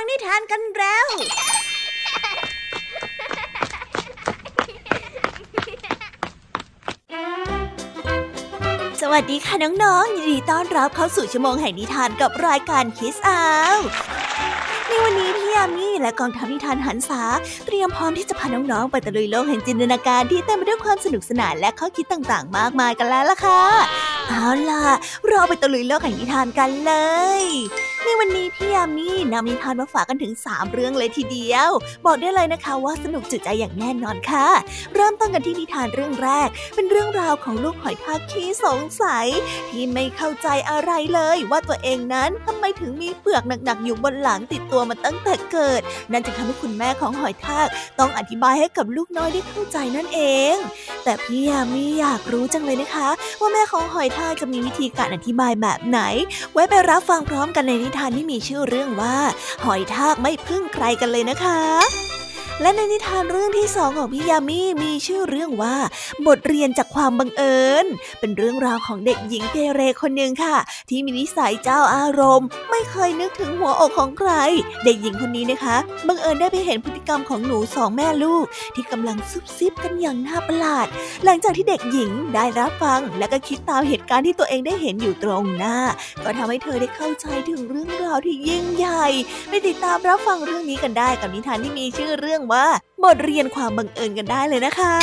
[0.00, 1.06] ังนิทานกันแล้ว
[9.00, 13.44] สวัสดีค่ะน้องๆ ยินดีต้อนรับเข้าสู่ชั่วโมงแห่งนิทานกับรายการคิสอา
[13.76, 13.78] ว
[14.88, 17.22] ในวันนี้พี่ยามีและกองทัพนิทานหันษา
[17.66, 23.62] เตรียมพร้อมที่จะพาน้องๆไปตะลุยโลกแห่งจินตนาการที่เต็มไปด้วยความสนุกสนานและข้อคิดต่างๆ มากมายกันแล้วล่ะค่ะ
[24.28, 24.84] เอาล่ะ
[25.28, 26.92] เราไปตะลุยโลกแห่งนิทานกันเล
[27.42, 27.44] ย
[28.22, 31.70] วันนี้พี่ยามีนำนิทานมาฝากกันถึง 3 เรื่องเลยทีเดียว
[32.06, 34.48] บอกได้เลยนะคะว่าสนุกจุใจอย่างแน่นอนค่ะ
[34.94, 39.26] เริ่มต้นกันที่นิทานเรื่องแรก เป็นเรื่องราวของลูกหอยทากขี้สงสัย
[39.68, 45.80] ที่ไม่เข้าใจอะไรเลยว่าตัวเองนั้นทำไมถึงมีเปลือกหนักๆอยู่บนหลังติดตัวมาตั้งแต่เกิด
[46.12, 50.20] นั่นจึงทำให้คุณแม่ของหอยทาก ต้องอธิบายให้กับลูกน้อยได้เข้าใจนั่นเอ
[50.52, 50.54] ง
[51.04, 53.08] แต่พี่ยามีอยากรู้จังเลยนะคะ
[53.40, 56.00] ว่าแม่ของหอยทากจะมีวิธีการอธิบายแบบไหน
[56.52, 59.16] ไว้ไปรับฟังพร้อมกันในนิทานที่มีชื่อเรื่องว่า
[59.64, 62.17] หอยทากไม่พึ่งใครกันเลยนะคะ
[62.62, 65.76] และในนิทานเรื่องที่สองของพี่ยามีมีชื่อเรื่องว่า
[66.26, 67.86] บทเรียนจากความบังเอิญ
[68.20, 70.56] เป็นเรื่องราวของเด็กหญิงเกเรคนหนึ่งค่ะ
[70.88, 74.30] ที่มีนิสัยเจ้าอารมณ์ ไม่เคยนึกถึงหัวอกของใคร
[74.84, 75.76] เด็กหญิงคนนี้นะคะ
[76.08, 80.86] บังเอิญได้ไปเห็นพฤติกรรมของหนูสองแม่ลูก ที่กำลังซุบซิบกันอย่างน่าประหลาด
[81.24, 85.76] หลังจากที่เด็กหญิงได้รับฟัง และก็คิดตามเหตุการณ์ที่ตัวเองได้เห็นอยู่ตรงหน้า
[86.24, 89.06] ก็ทำให้เธอได้เข้าใจถึงเรื่องราวที่ยิ่งใหญ่
[89.48, 92.66] ไปติดตามรับฟังเรื่องนี้กันได้กับนิทานที่มีชื่อเรื่องว่า
[93.02, 94.96] บทเรียนความบังเอิญกันได้เลยนะคะ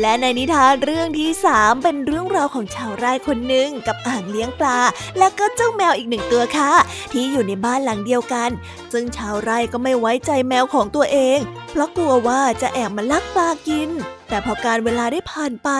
[0.00, 4.78] และในนิทานเรื่องที่ 3 เป็นเรื่องราวของชาวไร่คนหนึ่งกับอ่างเลี้ยงปลา
[5.18, 6.72] และก็เจ้าแมวอีกหนึ่งตัวค่ะ
[7.12, 8.50] ที่อยู่ในบ้านหลังเดียวกัน
[8.92, 11.38] ซึ่งชาวไร่ก็ไม่ไว้ใจแมวของตัวเอง
[11.70, 13.90] เพราะกลัวว่าจะแอบมาลักปลากิน
[14.28, 15.70] แต่พอการเวลาได้ผ่านไป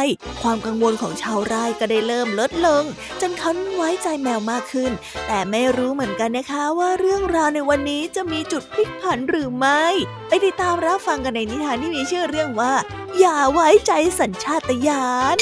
[0.42, 2.84] ความกังวลของชาวไร่ก็ได้เริ่มลดลง
[3.20, 4.90] จนเขาไว้ใจแมวมากขึ้น
[5.26, 9.84] แต่ไม่รู้เหมือนกันนะคะว่าเรื่องราวในวันนี้จะมีจุดพลิกผันหรือไม่
[10.28, 12.72] ไปติดตามรับฟังกันในนิทานที่มีชื่อเรื่องว่า
[13.18, 15.06] อย่าไว้ใจสัญชาตญา
[15.38, 15.40] ณ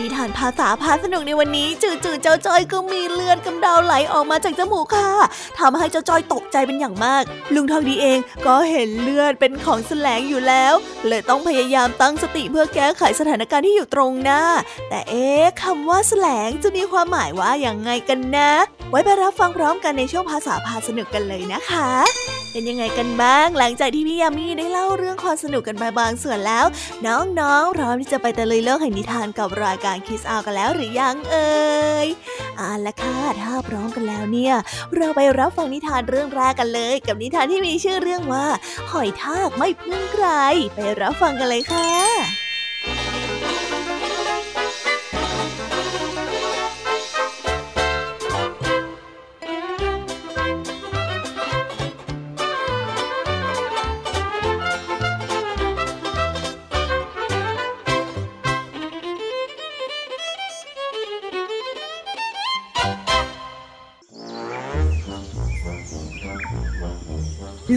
[0.00, 5.10] นิทานภาษาพาสนุกในวันนี้จู่ๆเจ้าจอยก็มีเลือดกำเดาไหลออกมาจากจมูกค่ะ
[5.58, 7.22] ทำให้เจ้าจอยตกใจเป็นอย่างมาก
[7.54, 10.74] ลุงทองดีเองก็เห็นเลือดเป็นของแสลงอยู่แล้ว
[11.06, 14.42] เลยต้องพยายามตั้งสติเพื่อแก้ไขสถานการณ์ที่อยู่ตรงหน้า
[14.88, 18.52] แต่เอ๊ะคำว่าแสลงจะมีความหมายว่าอย่างไงกันนะ
[18.90, 21.90] ไว้ไปรับฟังพร้อมกันในช่วงภาษาพาสนุกกันเลยนะคะ
[22.52, 26.64] เป็นยังไงกันบ้างหลังจากที่พี่ยามีได้เล่าเรื่องความสนุกกันไปบางส่วนแล้ว
[27.06, 31.50] น้องๆพร้อมที่จะไปตะลุยโลกแห่งนิทานกับรายการคิสอากันแล้วหรือยังเอ่
[32.06, 32.08] ย
[32.56, 34.54] เอาละค่ะถ้าพร้อมกันแล้วเนี่ย
[34.96, 38.46] เราไปรับฟังนิทานเรื่องแรกกันเลย กับนิทานที่มีชื่อเรื่องว่า
[38.90, 40.26] หอยทากไม่พึ่งใคร
[40.74, 42.47] ไปรับฟังกันเลยค่ะ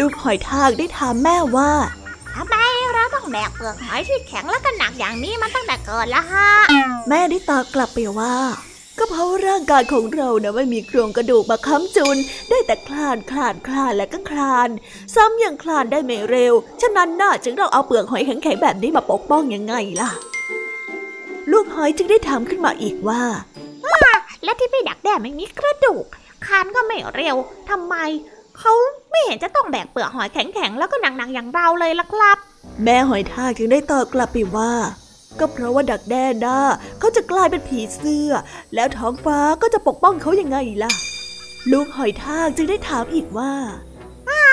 [0.01, 1.71] ลูกหอยทากได้ถามแม่ว่า
[2.35, 2.55] ทำไม
[2.93, 6.49] เราต้องแบกเปลือกหอยที่แข็งและก็หนักอย่างนี้มาตั้งแต่เกิดละฮะ
[7.09, 8.35] แม่ได้ตอบกลับไปว่า
[8.97, 12.17] ก็เพราะร่างกายของเรานะไม่มีโครงกระดูกมาค้ำจุน
[12.49, 14.69] ได้แต่คลานคลานคลานและก็คลาน
[15.15, 20.09] ซ้ำยังคลานได้ไม่เร็ว ฉะนั้นน่าจึงต้องเอาเปลือกหอยแข็งๆแบบนี้มาปกป้องยังไงล่ะ
[21.51, 23.23] ลูกหอยจึงได้ถามขึ้นมาอีกว่า
[24.43, 26.05] และที่พี่ดักแด้ไม่มีกระดูก
[26.45, 27.35] คานก็ไม่เร็ว
[27.69, 27.95] ทำไม
[28.61, 28.73] เขา
[29.11, 32.37] ไม่เห็นจะต้องแบกเปลือกหอยแข็งๆ แล้วก็หนักๆอย่างเราเลยล่ะครับ
[32.83, 34.73] แม่หอยทากจึงได้ตอบกลับไปว่า
[35.39, 36.59] ก็เพราะว่าดักแด้ด้า
[36.99, 38.31] เขาจะกลายเป็นผีเสื้อ
[38.75, 40.91] แล้วท้องฟ้าก็จะปกป้องเขายังไงล่ะ
[41.71, 43.51] ลูกหอยทากจึงได้ถามอีกว่า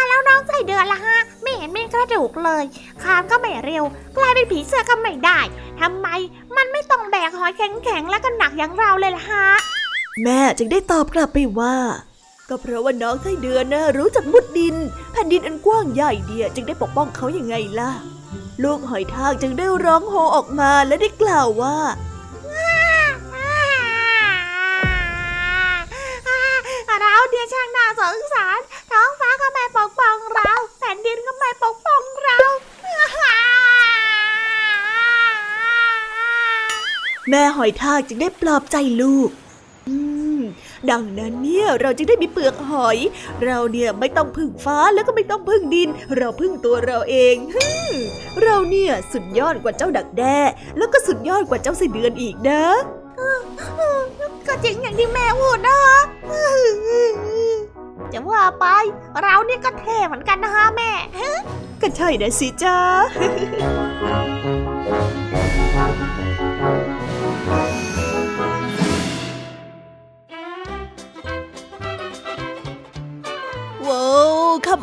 [0.09, 2.65] แล้วน้องใส่เดือนละฮะ ไม่เห็นมีกระดูกเลย
[3.03, 3.85] คานก็ไม่เร็ว
[4.17, 5.41] กลายเป็นผีเสื้อก็ไม่ได้
[5.81, 6.09] ทำไม
[6.57, 9.47] มันไม่ต้องแบกหอยแข็งๆแล้วก็หนักอย่างเราเลยล่ะฮะ
[10.25, 11.77] แม่จึงได้ตอบกลับไปว่า
[12.49, 14.77] ก็เพราะว่าน้องไส้เดือนนะรู้จักมุดดิน
[15.13, 17.91] แผ่นดินอันกว้างใหญ่เดียจึงได้ปกป้องเขาอยังไงล่ะ
[18.63, 21.77] ลูกหอยทากจึงได้ร้องโฮออกมาและได้กล่าวว่า
[27.01, 28.61] เราเดียช่างน่าสงสาร
[28.91, 32.39] ท้องฟ้าก็ไม่ปกป้องเรา แผ่นดินก็ไม่ปกป้องเรา
[37.29, 39.31] แม่หอยทากจึงได้ปลอบใจลูก
[39.89, 40.18] อืม
[40.91, 42.99] ดังนั้นเนี่ยเราจึงได้มีเปลือกหอย
[43.45, 47.95] เราเนี่ยไม่ต้องพึ่งฟ้าแล้วก็ไม่ต้องพึ่งดิน เราพึ่งตัวเราเองฮึม
[48.43, 50.39] เราเนี่ยสุดยอดกว่าเจ้าดักแด้
[50.77, 52.65] แล้วก็สุดยอดกว่าเจ้าไส้เดือนอีกนะ
[54.47, 55.99] ก็จริงอย่างที่แม่พูดนะคะ
[58.13, 58.67] จะว่าไป
[59.21, 60.91] เรานี่ก็เท่เหมือนกันนะฮะแม่
[61.81, 62.77] ก็ใช่นะสิจ้า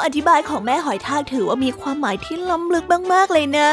[0.06, 3.72] อธิบายของแม่หอยทากถือว่ามีความหมายที่ล้ำลึกมากๆเลยนะ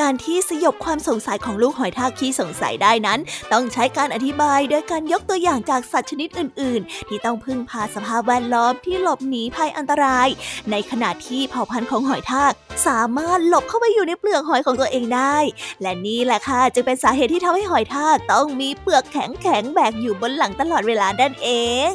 [0.00, 3.20] การที่สยบความสงสัยของลูกหอยทากขี้สงสัยได้นั้น
[3.52, 10.28] ต้องใช้การอธิบายโดยการยกตัวอย่างจากสัตว์ชนิดอื่น ๆ ที่ต้องพึ่งพาสภาพแวดล้อมที่หลบหนีภัยอันตราย
[10.70, 12.52] ในขณะที่เผ่าพันธุ์ของหอยทาก
[12.86, 15.36] สามารถหลบเข้าไปอยู่ในเปลือกหอยของตัวเองได้
[15.82, 21.48] และนี่แหละค่ะจึงเป็นสาเหตุที่ทำให้หอยทากต้องมีเปลือกแข็งๆแบกอยู่บนหลังตลอดเวลานั่นเอ
[21.88, 21.92] ง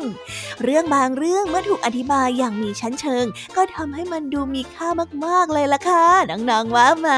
[0.64, 3.26] เรื่องบางเรื่องเมื่อถูกอธิบายอย่างมีชั้นเชิง
[3.56, 4.88] ก็ทำให้มันดูมีค่า
[5.26, 7.10] มากๆเลยล่ะค่ะน้องๆว่าไหม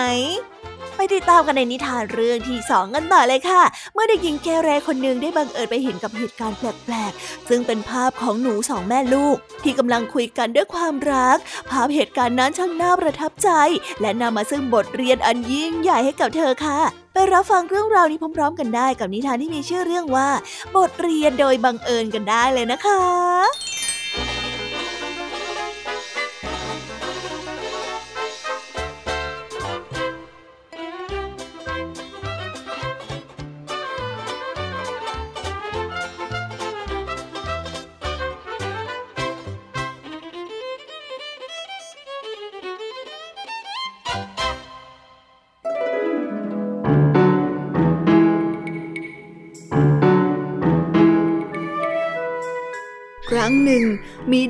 [0.96, 3.64] ไปติดตามกันในนิทานเรื่องที่สองกันต่อเลยค่ะ
[3.94, 11.38] เมื่อเด็กหญิงแกเรคนหนึ่งได้บังเอิญไปเห็นกับเหตุการณ์แปลกๆ ซึ่งเป็นภาพของหนูสองแม่ลูก ที่กำลังคุยกันด้วยความรัก
[11.70, 13.50] ภาพเหตุการณ์นั้นช่างน่าประทับใจ
[14.02, 16.80] และนำมาซึ่งบทเรียนอันยิ่งใหญ่ให้กับเธอค่ะ
[17.14, 20.30] ไปรับฟังเรื่องราวนี้พร้อม ๆ กันได้กับนิทานที่มีชื่อเรื่องว่า
[20.76, 23.75] บทเรียนโดยบังเอิญกันได้เลยนะคะ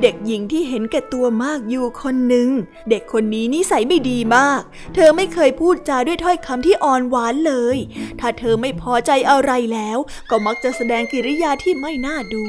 [0.04, 2.50] เด็กหญิงที่เห็นแก่ตัวมากอยู่คนหนึ่ง
[2.90, 4.62] เด็กคนนี้นิสัยไม่ดีมาก
[4.96, 7.78] เธอไม่เคยพูดจาด้วยถ้อยคำที่อ่อนหวานเลย
[8.20, 9.98] ถ้าเธอไม่พอใจอะไรแล้ว
[10.30, 12.46] ก็มักจะแสดงกิริยาที่ไม่น่าดู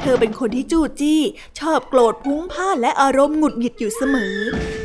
[0.00, 1.20] เธอเป็นคนที่จู้จี้
[1.60, 4.36] ชอบโกรธพุ้งพ่าและอารมณ์หงุดหงิดอยู่เสมอ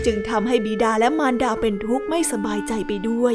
[0.06, 3.33] จึงทำให้บิดาและมารดาเป็นทุกข์ไม่สบายใจไปด้วย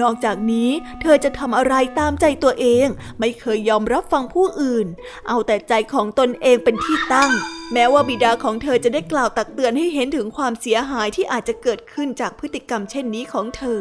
[0.00, 2.86] นอกจากนี้เธอจะทำอะไรตามใจตัวเอง
[3.20, 4.86] ไม่เคยยอมรับฟังผู้อื่น
[5.28, 7.32] เอาแต่ใจของตนเองเป็นที่ตั้ง
[7.72, 13.80] แม้ว่าบิดาของเธอจะได้กล่าวตักเตือนให้เห็นถึงความเสียหายที่อาจจะเกิดขึ้นจากพฤติกรรมเช่นนี้ของเธอ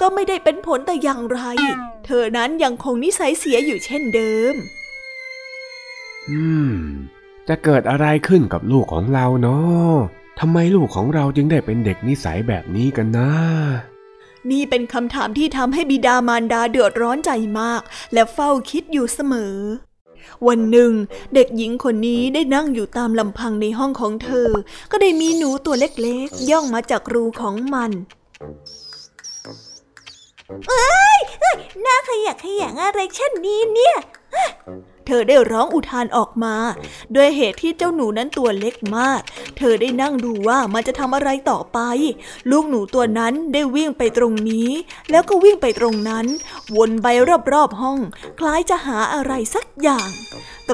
[0.00, 1.40] ก็ไม่ได้เป็นผลแต่อย่างไร
[2.06, 4.54] เธอนั้นยังคงนิสัยเสียอยู่เช่นเดิม
[6.30, 6.42] อื
[6.72, 6.74] ม
[7.48, 9.94] จะเกิดอะไรขึ้นกับลูกของเราเนาะ
[10.40, 13.30] ทำไมลูกของเราจึงได้เป็นเด็กนิสัยแบบนี้กันนะ
[14.50, 17.30] นี่เป็นคำถามที่ทำให้บิดามารดาเดือดร้อนใจ
[17.60, 19.56] มาก และเฝ้าคิดอยู่เสมอ
[20.48, 20.92] วันหนึ่ง
[21.34, 24.48] เด็กหญิงคนนี้ได้นั่งอยู่ตามลำพังในห้องของเธอ
[24.90, 27.90] ก็ได้มีหนูตัวเล็กๆ ย่องมาจากรูของมัน
[30.68, 33.96] เอ้ยเอ้ยน่าขยะขยงอะไรเช่นนี้เนี่ย
[35.12, 36.56] ธอได้ร้องอุทานออกมา
[37.14, 39.20] ด้วยเหตุที่เจ้าหนูนั้นตัวเล็กมาก
[39.56, 41.78] เธอได้นั่งดูว่ามันจะทำอะไรต่อไป
[42.50, 44.70] ลูกหนูตัวนั้นได้วิ่งไปตรงนี้
[45.10, 46.26] แล้วก็วิ่งไปตรงนั้น
[46.76, 47.06] วนไป
[47.52, 47.98] รอบๆห้อง
[48.38, 50.10] คล้ายจะหาอะไรสักอย่าง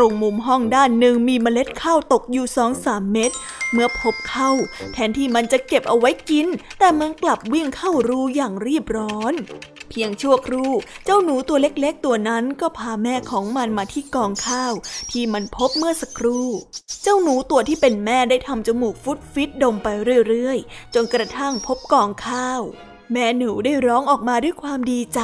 [0.01, 3.31] ตรงมุมห้องด้านหนึ่งมีเมล็ดข้าวตกอยู่สองสามเม็ด
[3.73, 4.51] เมื่อพบเข้า
[4.93, 6.47] แทนที่มันจะเก็บเอาไว้กิน
[6.79, 9.35] แต่มันกลับวิ่งเข้ารูอย่างรีบร้อน
[9.89, 10.73] เพียงชั่วครู่
[11.05, 14.73] เจ้าหนูตัวเล็กๆตัวนั้นก็พาแม่ของมันมาที่กองข้าว
[15.11, 16.49] ที่มันพบเมื่อสักครู่
[17.03, 19.89] เจ้าหนูตัวที่เป็นแม่ได้ทำจมูกฟุดฟิตดมไป
[20.29, 22.63] เรื่อยๆ จนกระทั่งพบกองข้าว
[23.13, 25.21] แม่หนูได้ร้องออกมาด้วยความดีใจ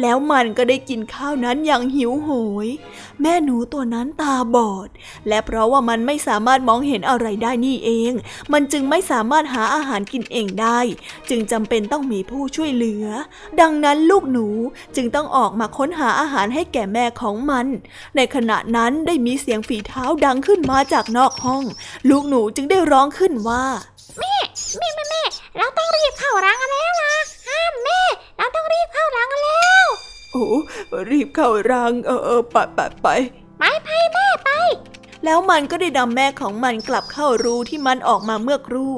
[0.00, 2.30] แล้วมันก็ได้กินข้าวนั้นอย่างหิวโห
[2.66, 2.68] ย
[3.22, 4.88] แม่หนูตัวนั้นตาบอด
[5.28, 8.12] และเพราะว่ามันไม่สามารถมองเห็นอะไรได้นี่เอง
[8.52, 10.78] มันจึงไม่สามารถหาอาหารกินเองได้
[11.28, 13.06] จึงจำเป็นต้องมีผู้ช่วยเหลือ
[13.60, 14.46] ดังนั้นลูกหนู
[14.96, 17.66] จึงต้องออกมาค้นหาอาหารให้แก่แม่ของมัน
[18.16, 21.64] ในขณะนั้นได้มีเสียงฝีเท้าดังขึ้นมาจากนอกห้อง
[22.08, 23.64] ลูกหนูจึงได้ร้องขึ้นว่า
[24.18, 24.36] แม่
[24.78, 25.04] แม่แม่
[25.56, 27.14] เราต้องรีบเข้ารังกันแล้วล่ะ
[27.48, 28.00] ห้ามแม่
[28.38, 29.86] เราต้องรีบเข้ารังกันแล้ว
[30.32, 30.46] โอ้
[31.10, 33.06] รีบเข้ารัง เออเออไปไปไป
[33.58, 34.50] ไปไปแม่ไป
[35.24, 38.94] แล้วมันก็ได้นำแม่ของมันกลับเข้ารูที่มันออกมาเมื่อครู่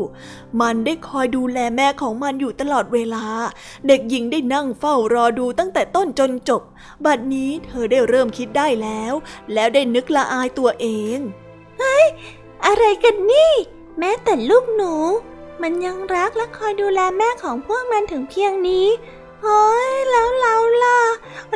[0.60, 3.24] มันได้คอยดูแลแม่ของมันอยู่ตลอดเวลา
[3.86, 6.62] เด็กหญิงได้นั่งเฝ้ารอดูตั้งแต่ต้นจนจบ
[7.04, 9.14] บัดนี้เธอได้เริ่มคิดได้แล้ว
[9.52, 11.18] แล้วได้นึกละอายตัวเอง
[11.78, 12.06] เฮ้ย
[12.66, 13.52] อะไรกันนี่
[13.98, 14.94] แม้แต่ลูกหนู
[15.62, 18.86] มันยังรักและคอยดูแลแม่ของพวกมันถึงเพียงนี้
[19.42, 21.00] เฮ้ยแล้วเราล่ะ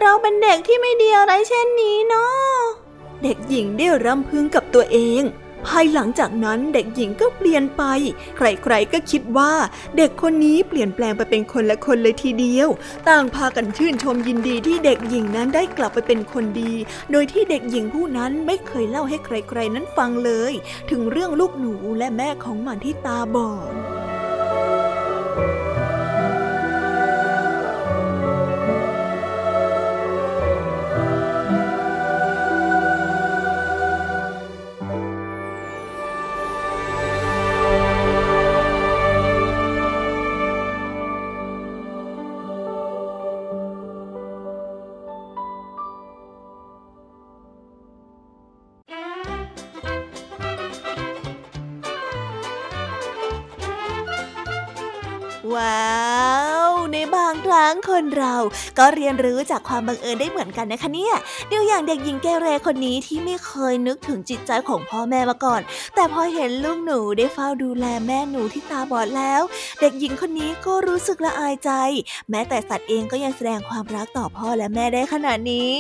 [0.01, 2.49] เราเป็นเด็กที่ไม่ดีอะไรเช่นนี้เนาะ
[3.23, 5.23] เด็กหญิงได้รำพึงกับตัวเอง
[5.67, 7.83] ภายหลังจากนั้นเด็กหญิงก็เปลี่ยนไป
[8.37, 9.53] ใครๆก็คิดว่า
[9.97, 12.69] เด็กคนนี้เปลี่ยนแปลงไปเป็นคนละคนเลยทีเดียว
[13.09, 16.73] ต่างพากันชื่นชมยินดีที่เด็กหญิงนั้นได้กลับไปเป็นคนดี
[17.11, 20.53] โดยที่เด็กหญิงผู้นั้นไม่เคยเล่าให้ใครๆนั้นฟังเลย
[20.91, 23.94] ถึงเรื่องลูกหนูและแม่ของมันที่ตาบอด
[56.95, 58.35] ในบางครั้งคนเรา
[58.79, 61.15] ก็เรียนรู้จากความบังเอิญได้เหมือนกันนะคะเนี่ย
[61.53, 65.61] ดูอย่างเด็กหญิงเกเรคนนี้ที่ไม่เคยนึกถึงจิตใจของพ่อแม่มาก่อน
[65.95, 69.43] แต่พอเห็นลูกหนูได้เฝ้าดูแลแม่หนูที่ตาบอดแล้ว
[69.81, 71.71] เด็กหญิงคนนี้ก็รู้สึกละอายใจ
[72.31, 75.73] แม้แต่สัตว์เองก็ยังแสดงความรักต่อพ่อและแม่ได้ขนาดนี้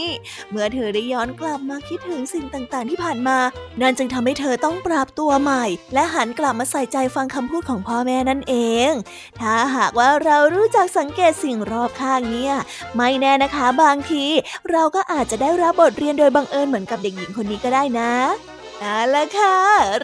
[0.50, 3.38] เมื่อเธอได้ย้อนกลับมาคิดถึงสิ่งต่างๆ ที่ผ่านมา
[3.80, 8.54] นั่นจึงทำให้เธอต้องปรับตัวใหม่ และหันกลับมาใส่ใจฟังคำพูดของพ่อแม่นั่นเอ
[8.88, 8.90] ง
[9.40, 12.54] ถ้าหากว่าเรารู้จักสังังเกตสิ่งรอบข้างเนี่ย
[12.96, 14.25] ไม่แน่นะคะบางที
[14.70, 18.12] เราก็อาจจะได้รับบทเรียนโดยบังเอิญเหมือนกับเด็กหญิงคนนี้ก็ได้นะ
[18.80, 19.56] เอาละค่ะ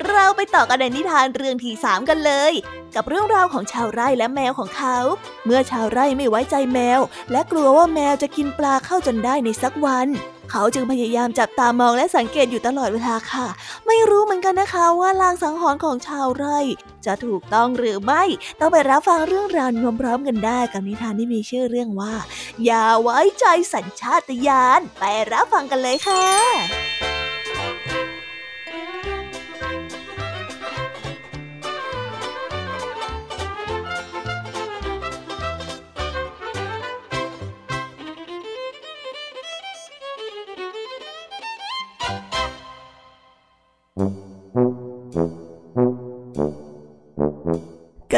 [0.09, 2.53] เราไปต่อกันในนิทานเรื่องที่สามกันเลย
[2.95, 4.97] กับเรื่องราวของชาวไร่และแมวของเขา
[5.45, 7.01] เมื่อชาวไร่ไม่ไว้ใจแมว
[7.33, 10.09] และกลัวว่าแมวจะกินปลาเข้าจนได้ในสักวัน
[10.51, 13.49] เขาจึงพยายามจับตามองและสังเกตอยู่ตลอดเวลาค่ะ
[13.87, 16.59] ไม่รู้เหมือนกันนะคะว่าลางสังหรณ์ของชาวไร่
[17.07, 18.23] จะถูกต้องหรือไม่
[18.61, 22.15] ต้องไปรับฟังเรื่องราวนวมพร้อมกันได้กับนิทานที่มีชื่อเรื่องว่า
[22.65, 27.00] อย่าไว้ใจสัญชาตญาณไปรับฟังกันเลยค่ะ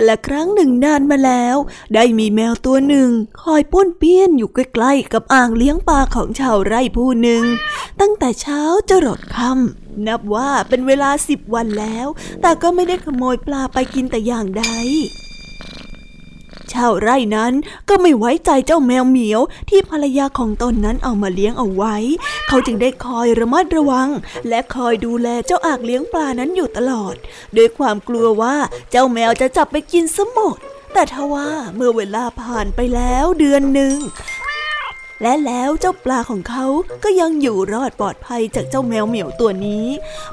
[0.03, 1.57] กันละครั้งหนึ่งนานมาแล้ว
[1.95, 3.11] ได้มีแมวตัวหนึ่ง
[3.43, 7.45] คอยป้วนเปี้ยนอยู่ใกล้ๆกับอ่างเลี้ยงปลาของชาวไร่ผู้หนึ่ง
[8.01, 12.07] ตั้งแต่เช้าจะรดค่ำนับว่าเป็นเวลาสิบวันแล้ว
[12.43, 14.65] แต่ก็ไม่ได้ขโมยปลาไปกินแต่อย่างใด
[16.75, 17.53] ชาวไร่นั้น
[17.89, 21.97] ก็ไม่ไว้ใจเจ้าแมวเหมียวที่ภรรยาของตนนั้นเอามาเลี้ยงเอาไว้
[22.49, 24.09] เขาจึงได้คอยระมัดระวัง
[24.49, 27.15] และคอยดูแลเจ้าอากเลี้ยงปลานั้นอยู่ตลอด
[27.57, 28.57] ด้วยความกลัวว่า
[28.91, 30.59] เจ้าแมวจะจับไปกินซะหมด
[30.93, 33.97] แต่ทว่าเมื่อเวลาผ่านไปแล้วเดือนหนึ่ง
[35.23, 36.67] และแล้วเจ้าปลาของเขา
[37.05, 39.87] ก็ยังอยู่รอดปลอดภัยจากเจ้าแมวเหมียวตัวนี้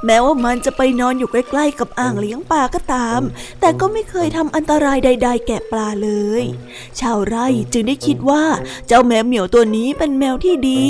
[0.05, 3.21] แม้ว่ามันจะไปนอนอยู่ใกล้ๆกับอ่างเลี้ยงปลาก็ตาม
[3.61, 6.43] แต่ก็ไม่เคยทำอันตรายใด ๆ แก่ปลาเลย
[6.99, 8.43] ชาวไร่จึงได้คิดว่า
[8.87, 10.81] เจ้าแมวเหมียวตัวนี้เป็นแมวที่ดี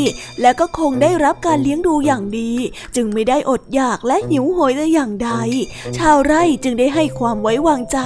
[0.42, 2.52] และก็คงได้รับการเลี้ยงดูอย่างดี
[2.96, 5.32] จึงไม่ได้อดอยากและหิวโหยแต่อย่างใด
[5.98, 8.00] ชาวไร่จึงได้ให้ความไว้วางใจ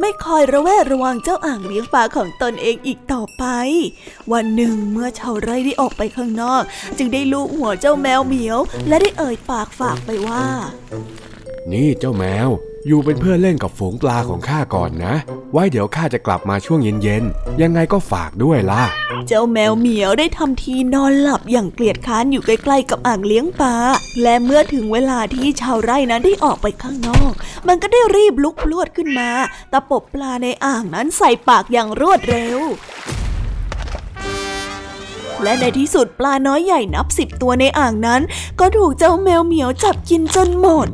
[0.00, 3.44] ไม่คอยระแวดระวังเจ้าอ่างเลี้ยงปลาของตนเองอีกต่อไป
[4.32, 6.62] วันหนึ่งเมื่อชาวไร่ได้ออกไปข้างนอก
[6.98, 8.58] จึงได้ลูบหัวเจ้าแมวเหมียว
[8.88, 10.44] และได้เอ่ยปากฝากไปว่า
[11.72, 12.48] นี่เจ้าแมว
[12.86, 15.14] อยู่เป็นเพื่อนเล่นกับฝูงปลาของข้าก่อนนะ
[15.52, 18.82] ไว้เดี๋ยวข้าจะกลับมาช่วงเย็นๆ ยังไงก็ฝากด้วยล่ะ
[19.28, 23.76] เจ้าแมวเหมียวได้ทำทีนอนหลับอย่างเกลียดค้านอยู่ใกล้ๆกับอ่างเลี้ยงปลา
[24.22, 27.32] และเมื่อถึงเวลาที่ชาวไร่นั้นได้ออกไปข้างนอก
[27.68, 29.30] มันก็ได้รีบลุกพลวดขึ้นมา
[29.72, 32.58] ตะปบปลาในอ่างนั้นใส่ปากอย่างรวดเร็ว
[35.42, 38.22] และในที่สุดปลาน้อยใหญ่นับสิบตัวในอ่างนั้น
[38.60, 40.88] ก็ถูกเจ้าแมวเหมียวจับกินจนหมด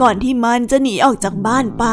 [0.00, 1.84] ก่อนที่มันจะหนีออกจากบ้านไป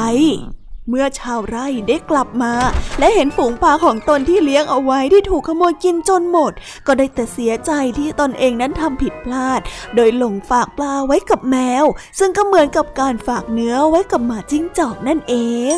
[0.89, 2.53] เมื่อชาวไร่ได้กลับมา
[2.99, 6.51] และเห็นฝูงปลาของตนที่เลี้ยงเอาไว้ที่ถูกขโมยกินจนหมด
[6.87, 9.61] ก็ได้แต่เสียใจที่ตนเองนั้นทำผิดพลาด
[9.95, 11.85] โดยหลงฝากปลาไว้กับแมว
[12.19, 15.35] ซึ่งก็เหมือนกับการฝากเนื้อไว้กับหมาจิ้งจอกนั่นเอ
[15.75, 15.77] ง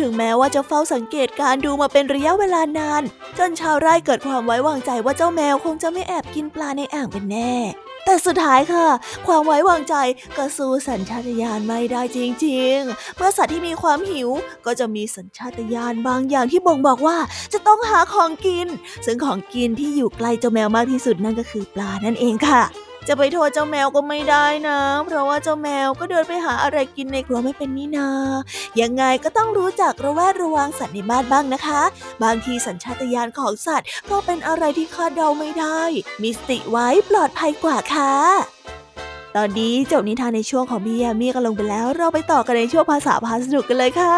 [0.00, 3.02] ถึงแม้ว่าจะเฝ้าสังเกตการดูมาเป็นระยะเวลานาน
[3.38, 7.54] จนชาวไร่เกิดความไว้วางใจว่าเจ้าแมวคงจะไม่แอบกินปลาในอ่างเป็นแน่
[8.04, 8.86] แต่สุดท้ายค่ะ
[9.26, 9.94] ความไว้วางใจ
[10.36, 14.28] ก็สู้สัญชาตญาณไม่ได้จริงๆ เมื่อสัตว์ที่มีความหิว
[14.66, 17.18] ก็จะมีสัญชาตญาณบางอย่างที่บ่งบอกว่า
[17.52, 18.68] จะต้องหาของกิน
[19.06, 28.08] ซึ่งของกินที่อยู่ใกล้เจ้าแมวมากที่สุดนั่นก็คือปลานั่นเองค่ะ จะไปโทษเจ้าแมวก็ไม่ได้นะ เพราะว่าเจ้าแมวก็เดินไปหาอะไรกินในครัวไม่เป็นนี่นา
[28.80, 31.82] ยังไงก็ต้องรู้จักระแวดระวังสัตว์ในบ้านบ้างนะคะ
[32.22, 35.80] บางทีสัญชาตญาณของสัตว์ก็เป็นอะไรที่คาดเดาไม่ได้
[36.22, 38.55] มีสติไว้ปลอดภัยกว่าค่ะ
[39.36, 44.14] ตอนนี้จบนิทานในช่วงของพี่ยามีกันลงไปแล้ว เราไปต่อกันในช่วงภาษาพาสนุกกันเลยค่ะ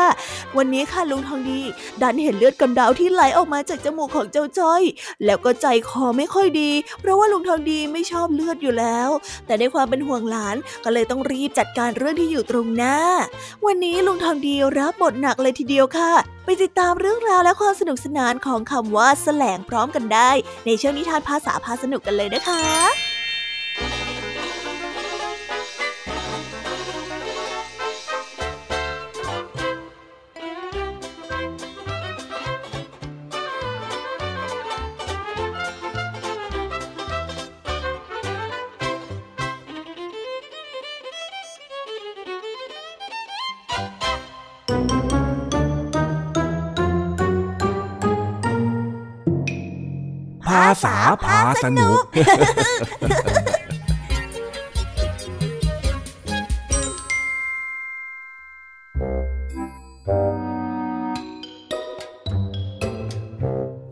[0.57, 1.61] วันนี้ค่ะลุงทองดี
[2.03, 4.83] ดันเห็นเลือดกำเดาที่ไหลออกมาจากจมูกของเจ้าจ้อย
[5.25, 6.71] แล้วก็ใจคอไม่ค่อยดี
[7.01, 9.09] เพราะว่าลุงทองดีไม่ชอบเลือดอยู่แล้ว
[9.47, 12.97] แต่ในความเป็นห่วงหลานก็เลยต้องรีบจัดการเรื่องที่อยู่ตรงหน้า
[13.67, 16.13] วันนี้ลุงทองดีรับบทหนักเลยทีเดียวค่ะ
[16.45, 20.31] ไปติดตามเรื่องราวและความสนุกสนานของคำว่าแสลงพร้อมกันได้
[20.67, 51.99] ในช่วงนิทานภาษาพาสนุกกันเลยนะคะาษาพาสนุก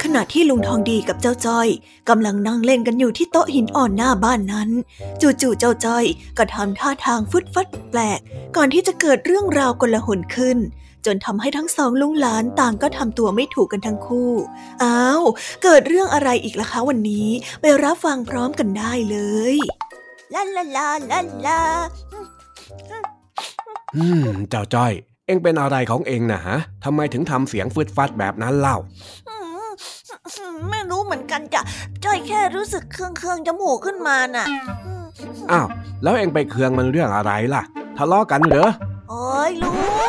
[0.02, 1.68] ขณะที่ลุงทองดีกับเจ้าจ้อย
[2.08, 4.70] กำลังนั่งเล่นกันอยู่ที่โต๊ะหินอ่อนหน้าบ้านนั้น
[5.20, 6.04] จู่ๆเจ้าจ้อย
[6.38, 8.20] ก็ทำท่าทางฟุดฟัดแปลก
[8.56, 10.58] ก่อนที่จะเกิดเรื่องราวกลหนขึ้น
[11.06, 14.32] จนทำให้ทั้งสองลุงหลานต่างก็ทำตัวไม่ถูกกันทั้งคู่
[14.82, 15.22] อ้าว
[15.62, 17.28] เกิดเรื่องอะไรอีกล่ะคะวันนี้
[17.60, 19.18] ไปรับฟังพร้อมกันได้เล
[19.54, 19.56] ย
[20.34, 21.60] ลาลาลาลาลา
[23.96, 24.92] อืม เจ้าจ้อย
[25.26, 28.76] เอ็งเป็นอะไรของเอ็งนะฮะทำไมถึงทำเสียงฟืดฟัดแบบนั้นเล่า
[30.70, 31.62] ไม่รู้เหมือนกันจ้ะ
[32.04, 34.46] จ้อยแค่รู้สึกเครื่องเครื่องจมูกขึ้นมาน่ะ
[35.52, 35.66] อ้าว
[36.02, 37.62] แล้วเอ็งไปเคืองมันเรื่องอะไรล่ะ
[37.96, 38.68] ทะเลาะกันเหรอ
[39.10, 40.05] โอ้ยลุงเ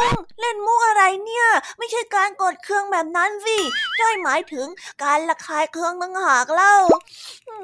[0.48, 3.58] ล่นมุกอะไรเนี่ย ไม่ใช่การกดเครื่องแบบนั้นสิ
[4.00, 4.68] จ้อยหมายถึง
[5.04, 6.76] การระคายเครื่องตั้งหากเล่า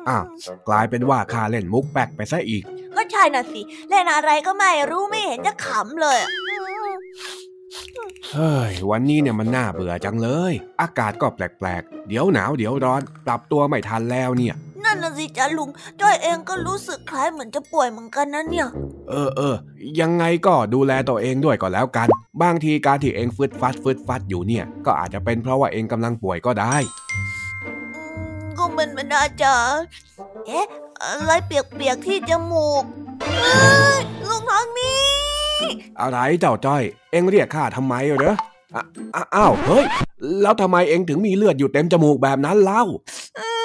[0.10, 0.26] อ้าว
[0.68, 2.64] กลายเป็นว่าข้าเล่นมุกแปลกไปซะอีก
[2.96, 6.20] ก็ใช่น่ะสิ เล่นอะไรก็ไม่รู้ไม่เห็นจะขำเลย
[8.34, 14.56] เฮ้ยวันนี้เนี่ยมันน่าเบื่อจังเลย อากาศก็แปลกๆ เดี๋ยวหนาวเดี๋ยวร้อน ปรับตัวไม่ทันแล้วเนี่ย
[14.94, 15.70] นั่นน่ะสิจ้าลุง
[16.02, 18.68] จ้อยเองก็รู้สึกคล้ายเหมือนจะป่วยเหมือนกันนะเนี่ย
[19.10, 19.56] เออเออ
[20.00, 22.08] ยังไงก็ดูแลตัวเองด้วยก็แล้วกัน
[22.42, 26.76] บางทีการที่เองฟึดฟัดฟึดฟัดอยู่เนี่ย ก็อาจจะเป็นเพราะว่าเองกำลังป่วยก็ได้
[28.58, 29.56] ก็เป็นไม่ได้จ้ะ
[30.48, 30.68] เอ๊ะ
[31.04, 32.84] อะไรเปียกๆที่จมูก
[34.30, 35.02] ลุงทองนี้
[36.02, 38.36] อะไรเจ้าจ้อย เองเรียกข้าทำไมเหรอ
[39.36, 39.86] อ้าวเฮ้ย
[40.42, 43.63] แล้วทำไมเองถึงมีเลือดอยู่เต็มจมูกแบบนั้นเล่าลุงจ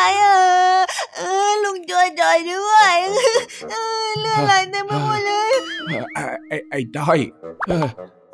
[0.00, 0.26] อยเป็นอะไรเอ
[0.76, 0.80] อ
[1.16, 2.94] เออลุงจอยจอยด้วย
[3.70, 5.52] เออเลือดไหลเต็มไปหมดเลย
[6.48, 7.18] ไอ้ไอ้จ้อย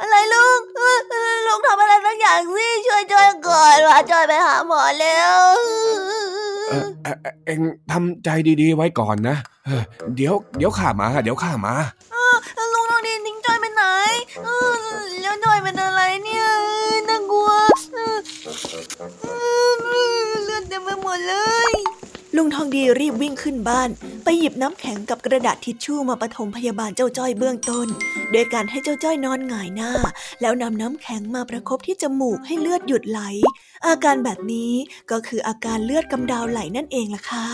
[0.01, 0.61] อะไรลุง
[1.47, 5.41] ลุงทำอะไรสักอย่างสิช่วยจอยก่อนว่าจอยไปหาหมอแล้ว
[7.47, 8.29] เอ็งทำใจ
[8.61, 9.37] ดีๆไว้ก่อนนะ
[10.17, 11.75] เดี๋ยวเดี๋ยวข้ามาเดี๋ยวข้ามา
[12.73, 13.83] ลุงลองดีทิ้งจอยไปไหน
[15.23, 16.47] แล้วจอยเป็นอะไรเนี่ย
[17.09, 17.51] น่ากลัว
[20.77, 21.35] เลือดเต็มไปหมดเล
[21.71, 21.75] ย
[22.37, 23.89] ลุงทองดีรีบวิ่งขึ้นบ้าน
[24.25, 27.87] ไปหยิบน้ำแข็งกับกระดาษทิชชู่มาปฐมพยาบาลเจ้าจ้อยเบื้องต้น
[28.33, 29.91] โดยการให้เจ้าจ้อยนอนหงายหน้า
[30.41, 33.21] แล้วนำน้ำแข็งมาประครบที่จมูกให้เลือดหยุดไหล
[33.87, 34.73] อาการแบบนี้
[35.11, 37.47] ก็คืออาการเลือดกำดาวไหลนั่นเองล่ะค่ะ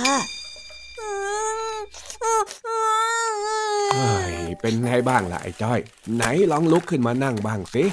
[4.61, 5.81] เป็นไงบ้างล่ะไอ้จ้อย
[6.15, 7.85] ไหนลองลุกขึ้นมานั่งบ้างสิ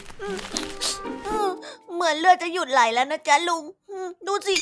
[1.94, 3.64] เหมือนเลือดจะหยุดไหลแล้วนะจ๊ะลุง
[4.28, 4.56] ดูสิ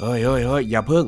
[0.00, 1.04] เฮ้ยเฮ้ยเฮ้ยอย่าพึ่ง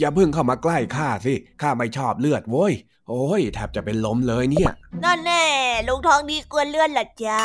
[0.00, 2.72] อย่าพึ่งเข้ามาใกล้ข้าสิข้าไม่ชอบเลือดโว้ย
[3.08, 4.70] โอ้ยแทบจะเป็นลมเลยเนี่ย
[5.04, 5.44] นั่นแน่
[5.88, 7.42] ลุงทองดีกลัวเลือดหรอจ๊ะ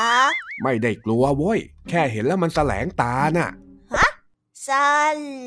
[0.64, 1.60] ไม่ได้กลัวโว้ย
[1.90, 3.50] แค่เห็นแล้วมันแสลงตาน่ะ
[3.94, 4.08] ฮะ
[4.64, 4.70] แส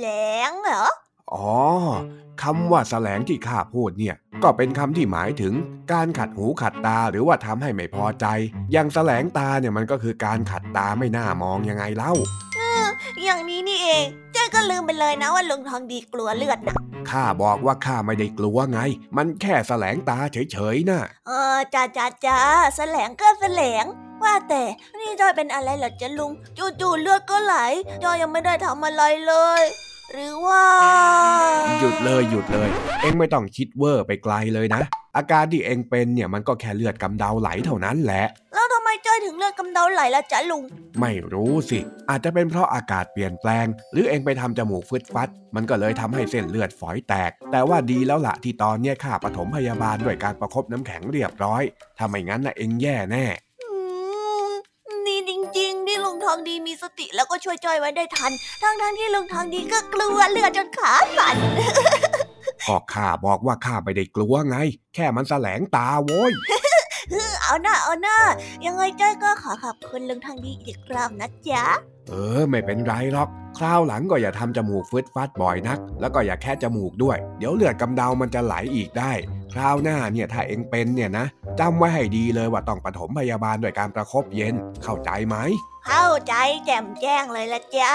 [0.04, 0.06] ล
[0.48, 0.86] งเหรอ
[1.32, 1.52] อ๋อ
[2.42, 5.54] คำว่าแสลงที่ข้าพูดเนี่ย ก็เป็นคำที่หมายถึง
[5.92, 8.26] การขัดหูขัดตาหรือว่าทำให้ไม่พอใจ
[8.72, 12.14] อย่างแสลงตาเนี่ยมันก็คือการขัดตาไม่น่ามองยังไงเล่า
[13.24, 16.76] อย่างนี้นี่เองเจ้ก็ลืมไปเลยนะว่าลุงทองดีกลัวเลือดนะ
[17.10, 18.80] ข้าบอกว่าข้าไม่ได้กลัวไง
[19.16, 22.38] มันแค่แสลงตาเฉยๆนะเออจ้าจ้าจ้า
[22.76, 23.84] แสลงก็แสลง
[24.22, 24.62] ว่าแต่
[24.98, 26.32] นี่จอยเป็นอะไรเหรอจ๊ะลุง
[26.80, 27.54] จู่ๆเลือดก็ไหล
[28.02, 29.62] จ้อยยังไม่ได้ทำอะไรเลย
[30.12, 30.64] หรือว่า
[31.80, 32.68] หยุดเลยหยุดเลย
[33.02, 34.80] เอ็งไม่ต้องคิดเวอร์ไปไกลเลยนะ
[35.16, 40.64] อาการที่เอ็งเป็นเนี่ยมันก็แค่เลือดกำเดาไหลเท่านั้นแหละ แล้วทำไมจ้อยถึงเลือดกำเดาไหลล่ะจ๊ะลุง
[41.00, 41.78] ไม่รู้สิ
[42.10, 51.62] อาจจะเป็นเพราะอากาศเปลี่ยนแปลง หรือเอ็งไปทำจมูกฟึดฟัด มันก็เลยทำให้เส้นเลือดฝอยแตก แต่ว่าดีแล้วละที่ตอนเนี้ยข้าปฐมพยาบาลด้วยการประคบน้ำแข็งเรียบร้อย
[51.98, 53.26] ถ้าไม่งั้นนะเอ็งแย่แน่
[56.32, 61.36] องดีมีสติแล้วก็ช่วยจ้อยไว้ได้ทัน ทั้งทั้งๆที่ลุงทองดีก็กลัวเลือดจนขาสั่น
[62.68, 64.56] ก็ข้าบอกว่าข้าไม่ได้กลัวไง
[64.94, 66.32] แค่มันแสลงตาโว้ย
[67.42, 68.18] เอาหน้าเอาหน้า
[68.66, 71.64] ยังไงจ้อยก็ขอขอบคุณลุงทองดีอีกรอบนะจ๊ะ
[72.08, 79.12] เออ ไม่เป็นไรหรอก คราวหลังก็อย่าทำจมูกฟึดฟัดบ่อยนัก แล้วก็อย่าแค่จมูกด้วย เดี๋ยวเลือดกำเดามันจะไหลอีกได้
[79.52, 81.26] คราวหน้าเนี่ยถ้าเอ็งเป็นเนี่ยนะ
[81.60, 85.36] จำไว้ให้ดีเลยว่าต้องปฐมพยาบาลด้วยการประคบเย็น เข้าใจไหม
[85.88, 86.34] เข้าใจ
[86.64, 87.94] แจ่มแจ้งเลยละจ้า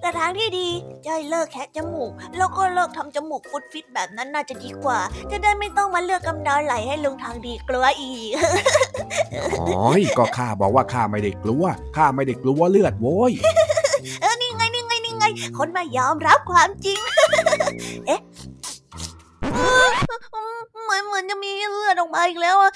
[0.00, 0.68] แต่ทางที่ดี
[1.06, 4.98] จ้อยเลิกแคะจมูก แล้วก็เลิกทำจมูกฟุดฟิตแบบนั้นน่าจะดีกว่า
[5.30, 8.30] จะได้ไม่ต้องมาเลือกกำเดาไหลให้ลุงทางดีกลัวอีก
[9.60, 11.64] อ๋อยก็ข้าบอกว่าข้าไม่ได้กลัว
[11.96, 13.32] ข้าไม่ได้กลัวเลือดโว้ย
[14.20, 15.24] เออนี่ไงนี่ไงนี่ไง
[15.58, 16.98] คนมายอมรับความจริง
[18.06, 18.20] เอ๊ะ
[20.84, 22.72] เหมือนเหมือนจะมีเลือดออกมาอีกแล้วอะ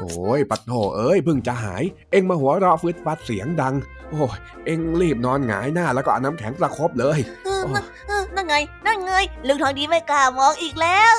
[0.00, 3.74] โอ้ยปัดโถเอ้ยเพิ่งจะหาย เอ็งมาหัวเราะฟึดฟัดเสียงดัง
[4.10, 9.12] โอ้ยเอ็งรีบนอนหงายหน้าแล้วก็เอาน้ำแข็งประคบเลยเออนั่นเออนั่นไง นั่นไง
[9.46, 11.14] ลุงทองดีไม่กล้ามองอีกแล้ว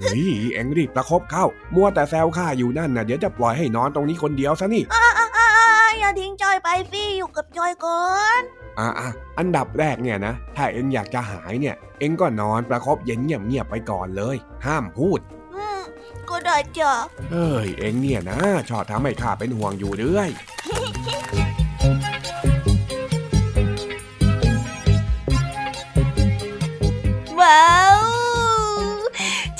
[0.00, 0.22] เฮ้ย
[0.54, 5.48] เอ็งรีบประคบเข้า มัวแต่แซวข้าอยู่นั่นนะเดี๋ยวจะปล่อยให้นอนตรงนี้คนเดียวซะนี่อ่าอ่าอ่า
[5.98, 8.04] อย่าทิ้งจอยไปฟี่อยู่กับจอยก่อ
[8.40, 8.42] น
[8.80, 15.20] อะอะอันดับแรกเนี่ยนะ ถ้าเอ็งอยากจะหายเนี่ย เอ็งก็นอนประคบเย็นเงียบๆไปก่อนเลย ห้ามพูด
[15.54, 15.82] อืม
[16.30, 16.92] ก็ได้จ้ะ
[17.30, 18.38] เฮ้ยเอ็งเนี่ยนะ
[18.68, 20.30] ชอบทำให้ข้าเป็นห่วงอยู่เรื่อย
[27.40, 27.79] ว้าวจ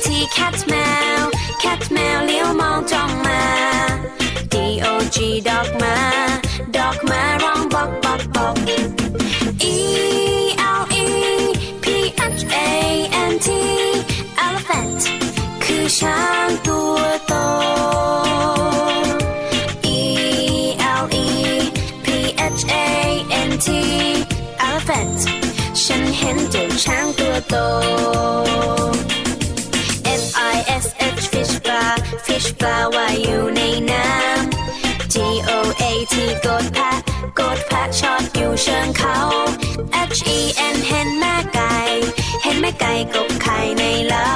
[0.00, 0.74] A T cat แม
[1.20, 1.22] ว
[1.62, 3.42] cat แมวเลี้ยวมองจ้องมา
[4.52, 5.16] D O G
[5.48, 5.96] dog มา
[6.76, 8.54] ดอกมาร้องบอกบอกบอก
[9.74, 9.76] E
[10.80, 11.06] L E
[11.82, 11.86] P
[12.38, 12.56] H A
[13.30, 13.48] N T
[14.44, 15.02] elephant
[15.64, 17.34] คือช้างตัวโต
[19.96, 20.00] E
[21.02, 21.28] L E
[22.04, 22.06] P
[22.58, 22.86] H A
[23.48, 23.68] N T
[24.66, 25.20] elephant
[25.82, 27.56] ฉันเห็นเจ้าช้างตัวโต
[32.60, 35.14] ปลาว่ายอยู่ในน้ำ G
[35.48, 36.14] O A T
[36.46, 36.92] กดแพะ
[37.38, 39.16] กดแพะชอดอยู่เชิงเขา
[40.16, 40.38] H E
[40.74, 41.76] N เห็นแม่ไก่
[42.42, 44.30] เห็นแม่ไก่กบไข่ในเล้า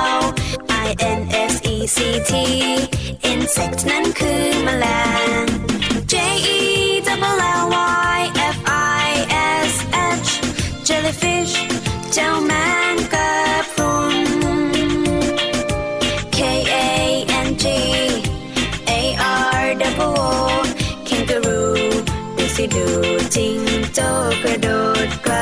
[0.87, 1.21] I N
[1.53, 1.99] S E C
[2.31, 2.33] T
[3.31, 4.87] insect นั้นคือแมล
[5.43, 5.64] ง
[23.37, 23.61] จิง
[23.95, 24.09] โจ้
[24.43, 24.69] กระโด
[25.07, 25.34] ดกล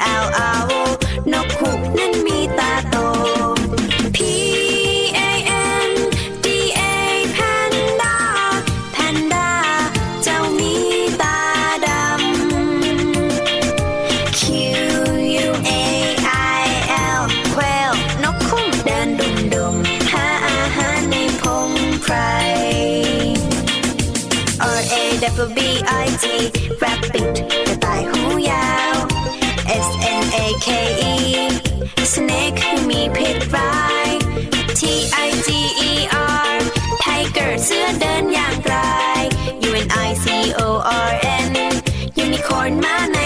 [0.00, 0.32] out.
[0.34, 0.79] Our
[42.70, 43.19] unicorn ม